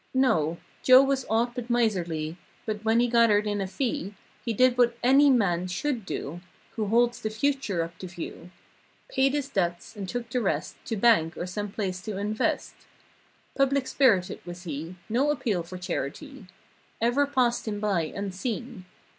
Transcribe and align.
''No. 0.29 0.57
Joe 0.81 1.03
was 1.03 1.27
aught 1.29 1.53
but 1.53 1.69
miserly 1.69 2.35
But 2.65 2.83
when 2.83 2.99
he 2.99 3.07
gathered 3.07 3.45
in 3.45 3.61
a 3.61 3.67
fee 3.67 4.15
He 4.43 4.51
did 4.51 4.75
what 4.75 4.97
any 5.03 5.29
man 5.29 5.67
should 5.67 6.07
do 6.07 6.41
Who 6.71 6.87
holds 6.87 7.21
the 7.21 7.29
future 7.29 7.83
up 7.83 7.95
to 7.99 8.07
view: 8.07 8.49
Paid 9.09 9.35
his 9.35 9.47
debts 9.49 9.95
and 9.95 10.09
took 10.09 10.27
the 10.31 10.41
rest 10.41 10.77
To 10.85 10.97
bank 10.97 11.37
or 11.37 11.45
some 11.45 11.71
place 11.71 12.01
to 12.01 12.17
invest. 12.17 12.73
Public 13.55 13.85
spirited 13.85 14.43
was 14.43 14.63
he— 14.63 14.95
No 15.07 15.29
appeal 15.29 15.61
for 15.61 15.77
charity 15.77 16.47
Ever 16.99 17.27
passed 17.27 17.67
him 17.67 17.79
by 17.79 18.05
unseen. 18.05 18.85